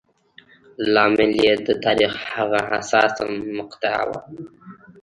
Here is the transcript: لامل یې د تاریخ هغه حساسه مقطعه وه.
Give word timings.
لامل 0.93 1.31
یې 1.43 1.53
د 1.67 1.69
تاریخ 1.85 2.13
هغه 2.33 2.59
حساسه 2.71 3.23
مقطعه 3.57 4.03
وه. 4.09 4.19